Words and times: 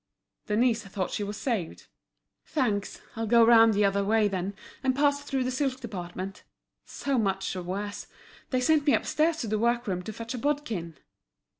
Denise 0.47 0.83
thought 0.85 1.11
she 1.11 1.23
was 1.23 1.37
saved. 1.37 1.85
"Thanks, 2.43 3.01
I'll 3.15 3.27
go 3.27 3.45
round 3.45 3.75
the 3.75 3.85
other 3.85 4.03
way 4.03 4.27
then, 4.27 4.55
and 4.83 4.95
pass 4.95 5.21
through 5.21 5.43
the 5.43 5.51
silk 5.51 5.79
department. 5.79 6.41
So 6.85 7.19
much 7.19 7.53
the 7.53 7.61
worse! 7.61 8.07
They 8.49 8.61
sent 8.61 8.87
me 8.87 8.95
upstairs 8.95 9.37
to 9.41 9.47
the 9.47 9.59
work 9.59 9.85
room 9.85 10.01
to 10.01 10.11
fetch 10.11 10.33
a 10.33 10.39
bodkin." 10.39 10.97